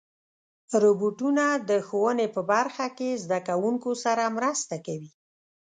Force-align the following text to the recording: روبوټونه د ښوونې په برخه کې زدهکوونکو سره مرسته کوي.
روبوټونه 0.81 1.45
د 1.69 1.71
ښوونې 1.87 2.27
په 2.35 2.41
برخه 2.51 2.85
کې 2.97 3.09
زدهکوونکو 3.23 3.89
سره 4.03 4.23
مرسته 4.37 4.75
کوي. 4.85 5.11